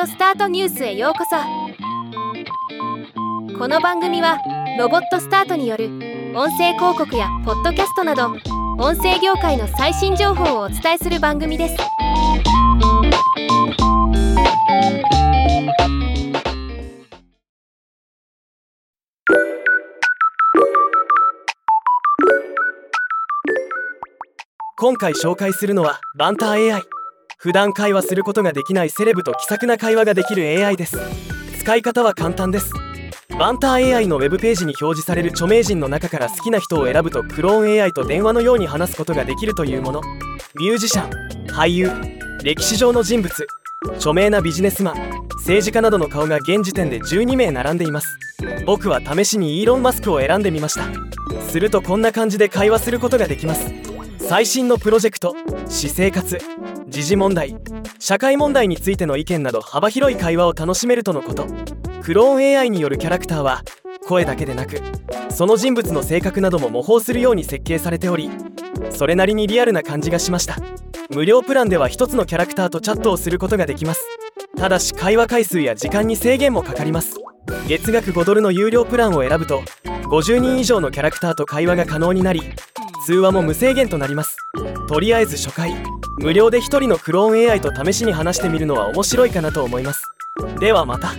[0.00, 1.36] オスタートニュースへようこそ。
[3.58, 4.38] この番組は
[4.78, 5.86] ロボットスタートによる
[6.34, 8.28] 音声広告やポッドキャストなど
[8.78, 11.76] 音声業界の最新情報をお伝えする番組です。
[24.78, 26.82] 今回紹介するのはバンター AI
[27.42, 30.96] 普段会話することができないセレブと気さくな会話ができる AI です。
[31.58, 32.72] 使い方は簡単です。
[33.36, 40.02] バンター AI のウェブページに表示される著名人の中から好きな人を選ぶとクローン AI と電話のように話すことができるというもの。
[40.54, 41.90] ミュージシャン俳優
[42.44, 43.46] 歴史上の人物
[43.96, 48.06] 著名なビジネスマン政治家などの顔が現時点で12名並んでいます。
[48.64, 50.84] 僕は試しにイーロン・マスクを選んでみました。
[51.42, 53.72] するとこんな感じで会話することができます。
[54.20, 55.34] 最新のプロジェクト
[55.66, 56.38] 私生活。
[56.92, 57.56] 時事問題
[57.98, 61.46] 社会問題についての意見など幅広い会話を楽しめるとのこと。
[62.02, 63.62] クローン AI によるキャラクターは
[64.06, 64.80] 声だけでなく
[65.30, 68.28] その人物の性格なども模倣するように設計されており
[68.90, 70.56] それなりにリアルな感じがしました。
[71.10, 74.06] 無料プランでは1つのキャラクターとチャットをすることができます。
[74.58, 77.16] ただし会話回数や時間に制限もかかります。
[77.68, 82.42] 月額5ドルの有料プランを選ぶと50人以上のキャラクターと会話が可能になり
[83.06, 84.36] 通話も無制限となります。
[84.88, 85.91] とりあえず初回。
[86.18, 90.02] 無料で1人のクローン AI と試しに話してみるのは面白いかなと思います。
[90.60, 91.12] ではまた。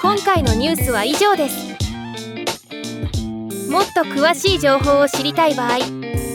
[0.00, 1.74] 今回のニュースは以上です。
[3.70, 5.78] もっと詳しい情報を知りたい場合「